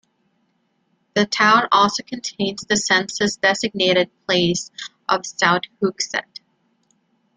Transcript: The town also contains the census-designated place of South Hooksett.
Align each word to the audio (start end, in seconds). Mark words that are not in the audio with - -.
The 1.13 1.27
town 1.27 1.67
also 1.71 2.01
contains 2.01 2.61
the 2.63 2.75
census-designated 2.75 4.09
place 4.25 4.71
of 5.07 5.27
South 5.27 5.61
Hooksett. 5.79 6.39